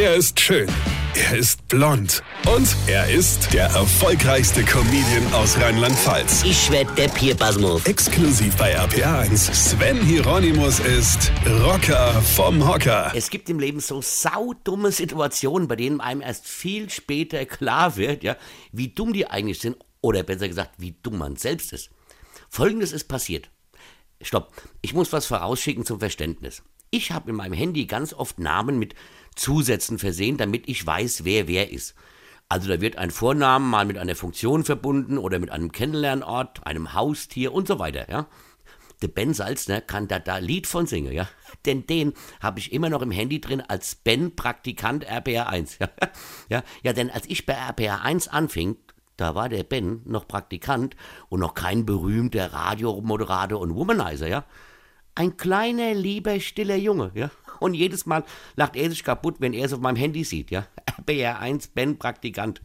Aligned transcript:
Er 0.00 0.14
ist 0.14 0.38
schön. 0.38 0.68
Er 1.16 1.36
ist 1.36 1.66
blond. 1.66 2.22
Und 2.46 2.68
er 2.86 3.10
ist 3.10 3.52
der 3.52 3.64
erfolgreichste 3.64 4.62
Comedian 4.62 5.34
aus 5.34 5.58
Rheinland-Pfalz. 5.58 6.44
Ich 6.44 6.70
werd 6.70 6.96
der 6.96 7.08
Pierpasmus. 7.08 7.84
Exklusiv 7.84 8.56
bei 8.56 8.78
RPA1. 8.78 9.52
Sven 9.52 10.00
Hieronymus 10.00 10.78
ist 10.78 11.32
Rocker 11.64 12.12
vom 12.22 12.64
Hocker. 12.64 13.10
Es 13.16 13.28
gibt 13.28 13.50
im 13.50 13.58
Leben 13.58 13.80
so 13.80 14.00
saudumme 14.00 14.92
Situationen, 14.92 15.66
bei 15.66 15.74
denen 15.74 16.00
einem 16.00 16.20
erst 16.20 16.46
viel 16.46 16.88
später 16.90 17.44
klar 17.44 17.96
wird, 17.96 18.22
ja, 18.22 18.36
wie 18.70 18.90
dumm 18.90 19.12
die 19.12 19.26
eigentlich 19.26 19.58
sind. 19.58 19.78
Oder 20.00 20.22
besser 20.22 20.46
gesagt, 20.46 20.74
wie 20.78 20.94
dumm 21.02 21.18
man 21.18 21.34
selbst 21.34 21.72
ist. 21.72 21.90
Folgendes 22.48 22.92
ist 22.92 23.08
passiert. 23.08 23.50
Stopp, 24.20 24.52
ich 24.80 24.94
muss 24.94 25.12
was 25.12 25.26
vorausschicken 25.26 25.84
zum 25.84 25.98
Verständnis. 25.98 26.62
Ich 26.90 27.10
habe 27.10 27.30
in 27.30 27.36
meinem 27.36 27.52
Handy 27.52 27.86
ganz 27.86 28.14
oft 28.14 28.38
Namen 28.38 28.78
mit 28.78 28.94
Zusätzen 29.38 29.98
versehen, 29.98 30.36
damit 30.36 30.68
ich 30.68 30.86
weiß, 30.86 31.24
wer 31.24 31.48
wer 31.48 31.72
ist. 31.72 31.94
Also 32.48 32.68
da 32.68 32.80
wird 32.80 32.96
ein 32.96 33.10
Vornamen 33.10 33.68
mal 33.68 33.84
mit 33.84 33.98
einer 33.98 34.16
Funktion 34.16 34.64
verbunden 34.64 35.18
oder 35.18 35.38
mit 35.38 35.50
einem 35.50 35.70
Kennenlernort, 35.70 36.66
einem 36.66 36.94
Haustier 36.94 37.52
und 37.52 37.68
so 37.68 37.78
weiter, 37.78 38.10
ja. 38.10 38.26
Der 39.00 39.08
Ben 39.08 39.32
Salzner 39.32 39.80
kann 39.80 40.08
da 40.08 40.18
da 40.18 40.38
Lied 40.38 40.66
von 40.66 40.86
singen, 40.86 41.12
ja. 41.12 41.28
Denn 41.66 41.86
den 41.86 42.14
habe 42.40 42.58
ich 42.58 42.72
immer 42.72 42.88
noch 42.88 43.02
im 43.02 43.10
Handy 43.10 43.40
drin 43.40 43.60
als 43.60 43.94
Ben 43.94 44.34
Praktikant 44.34 45.04
RPR 45.04 45.48
1. 45.48 45.78
Ja. 45.78 45.90
ja, 46.48 46.62
ja, 46.82 46.92
denn 46.92 47.10
als 47.10 47.26
ich 47.28 47.46
bei 47.46 47.52
RPR 47.52 48.02
1 48.02 48.28
anfing, 48.28 48.76
da 49.16 49.34
war 49.34 49.48
der 49.48 49.64
Ben 49.64 50.00
noch 50.04 50.26
Praktikant 50.26 50.96
und 51.28 51.40
noch 51.40 51.54
kein 51.54 51.84
berühmter 51.84 52.52
Radiomoderator 52.52 53.60
und 53.60 53.74
Womanizer, 53.74 54.28
ja. 54.28 54.44
Ein 55.14 55.36
kleiner, 55.36 55.94
lieber, 55.94 56.38
stiller 56.40 56.76
Junge, 56.76 57.10
ja. 57.14 57.30
Und 57.60 57.74
jedes 57.74 58.06
Mal 58.06 58.24
lacht 58.56 58.76
er 58.76 58.90
sich 58.90 59.04
kaputt, 59.04 59.36
wenn 59.38 59.52
er 59.52 59.66
es 59.66 59.72
auf 59.72 59.80
meinem 59.80 59.96
Handy 59.96 60.24
sieht, 60.24 60.50
ja. 60.50 60.66
RBR1, 61.00 61.70
Ben, 61.74 61.98
Praktikant. 61.98 62.60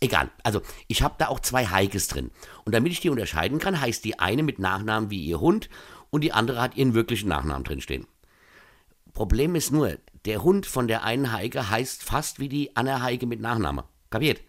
Egal, 0.00 0.30
also 0.42 0.60
ich 0.86 1.02
habe 1.02 1.14
da 1.18 1.28
auch 1.28 1.40
zwei 1.40 1.66
Heikes 1.66 2.08
drin. 2.08 2.30
Und 2.64 2.74
damit 2.74 2.92
ich 2.92 3.00
die 3.00 3.10
unterscheiden 3.10 3.58
kann, 3.58 3.80
heißt 3.80 4.04
die 4.04 4.18
eine 4.18 4.42
mit 4.42 4.58
Nachnamen 4.58 5.10
wie 5.10 5.24
ihr 5.24 5.40
Hund 5.40 5.70
und 6.10 6.22
die 6.22 6.32
andere 6.32 6.60
hat 6.60 6.76
ihren 6.76 6.94
wirklichen 6.94 7.28
Nachnamen 7.28 7.64
drinstehen. 7.64 8.06
Problem 9.14 9.54
ist 9.54 9.72
nur, 9.72 9.96
der 10.24 10.42
Hund 10.42 10.66
von 10.66 10.88
der 10.88 11.04
einen 11.04 11.32
Heike 11.32 11.70
heißt 11.70 12.02
fast 12.02 12.40
wie 12.40 12.48
die 12.48 12.76
Anna 12.76 13.00
Heike 13.00 13.26
mit 13.26 13.40
Nachname. 13.40 13.84
Kapiert? 14.10 14.42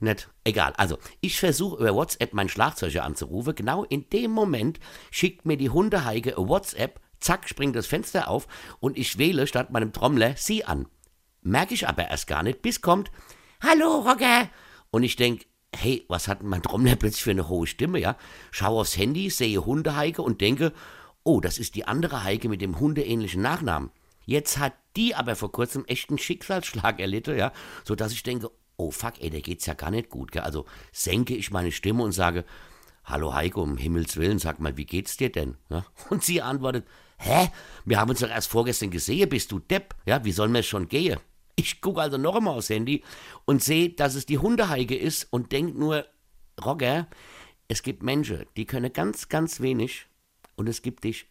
Nett. 0.00 0.28
Egal. 0.44 0.72
Also, 0.76 0.98
ich 1.20 1.38
versuche 1.38 1.78
über 1.80 1.94
WhatsApp 1.94 2.32
meinen 2.32 2.48
Schlagzeuger 2.48 3.04
anzurufen. 3.04 3.54
Genau 3.54 3.84
in 3.84 4.08
dem 4.10 4.30
Moment 4.30 4.78
schickt 5.10 5.44
mir 5.44 5.56
die 5.56 5.70
Hundeheike 5.70 6.34
WhatsApp. 6.36 7.00
Zack, 7.20 7.48
springt 7.48 7.76
das 7.76 7.86
Fenster 7.86 8.28
auf 8.28 8.46
und 8.80 8.96
ich 8.96 9.18
wähle 9.18 9.46
statt 9.46 9.70
meinem 9.70 9.92
Trommler 9.92 10.34
sie 10.36 10.64
an. 10.64 10.86
Merke 11.42 11.74
ich 11.74 11.88
aber 11.88 12.08
erst 12.08 12.26
gar 12.26 12.42
nicht, 12.42 12.62
bis 12.62 12.80
kommt, 12.80 13.10
Hallo, 13.62 14.00
Rocker! 14.00 14.48
Und 14.90 15.02
ich 15.02 15.16
denke, 15.16 15.46
hey, 15.74 16.04
was 16.08 16.28
hat 16.28 16.42
mein 16.42 16.62
Trommler 16.62 16.96
plötzlich 16.96 17.24
für 17.24 17.30
eine 17.30 17.48
hohe 17.48 17.66
Stimme, 17.66 17.98
ja? 17.98 18.16
Schau 18.50 18.80
aufs 18.80 18.96
Handy, 18.96 19.30
sehe 19.30 19.64
Hundeheike 19.64 20.22
und 20.22 20.40
denke, 20.40 20.72
oh, 21.24 21.40
das 21.40 21.58
ist 21.58 21.74
die 21.74 21.86
andere 21.86 22.24
Heike 22.24 22.48
mit 22.48 22.60
dem 22.60 22.78
hundeähnlichen 22.78 23.42
Nachnamen. 23.42 23.90
Jetzt 24.24 24.58
hat 24.58 24.74
die 24.96 25.14
aber 25.14 25.36
vor 25.36 25.52
kurzem 25.52 25.84
echt 25.86 26.10
einen 26.10 26.18
Schicksalsschlag 26.18 27.00
erlitten, 27.00 27.36
ja, 27.36 27.52
so 27.84 27.94
dass 27.94 28.12
ich 28.12 28.22
denke, 28.22 28.50
oh 28.76 28.90
fuck, 28.90 29.14
ey, 29.20 29.30
der 29.30 29.42
geht's 29.42 29.66
ja 29.66 29.74
gar 29.74 29.90
nicht 29.90 30.08
gut. 30.08 30.32
Gell? 30.32 30.42
Also 30.42 30.64
senke 30.92 31.34
ich 31.34 31.50
meine 31.50 31.72
Stimme 31.72 32.02
und 32.02 32.12
sage, 32.12 32.44
Hallo 33.04 33.34
Heiko, 33.34 33.62
um 33.62 33.78
Himmels 33.78 34.18
Willen, 34.18 34.38
sag 34.38 34.60
mal, 34.60 34.76
wie 34.76 34.84
geht's 34.84 35.16
dir 35.16 35.32
denn? 35.32 35.56
Ja? 35.70 35.86
Und 36.10 36.22
sie 36.22 36.42
antwortet, 36.42 36.86
Hä? 37.18 37.50
Wir 37.84 38.00
haben 38.00 38.10
uns 38.10 38.20
doch 38.20 38.30
erst 38.30 38.48
vorgestern 38.48 38.90
gesehen, 38.90 39.28
bist 39.28 39.52
du 39.52 39.58
Depp? 39.58 39.94
Ja, 40.06 40.24
wie 40.24 40.32
sollen 40.32 40.54
wir 40.54 40.62
schon 40.62 40.88
gehen? 40.88 41.18
Ich 41.56 41.80
gucke 41.80 42.00
also 42.00 42.18
noch 42.18 42.36
einmal 42.36 42.56
aufs 42.56 42.70
Handy 42.70 43.02
und 43.44 43.62
sehe, 43.62 43.90
dass 43.90 44.14
es 44.14 44.26
die 44.26 44.38
Hundeheike 44.38 44.96
ist 44.96 45.26
und 45.30 45.50
denk 45.50 45.76
nur, 45.76 46.06
Roger, 46.64 47.08
es 47.66 47.82
gibt 47.82 48.02
Menschen, 48.02 48.46
die 48.56 48.64
können 48.64 48.92
ganz, 48.92 49.28
ganz 49.28 49.60
wenig 49.60 50.06
und 50.56 50.68
es 50.68 50.82
gibt 50.82 51.04
dich. 51.04 51.26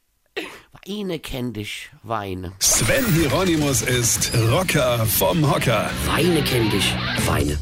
Weine 0.86 1.20
kenn 1.20 1.54
dich, 1.54 1.90
Weine. 2.04 2.54
Sven 2.60 3.06
Hieronymus 3.14 3.82
ist 3.82 4.32
Rocker 4.52 5.06
vom 5.06 5.50
Hocker. 5.50 5.90
Weine 6.06 6.44
kenn 6.44 6.70
dich, 6.70 6.94
Weine. 7.26 7.58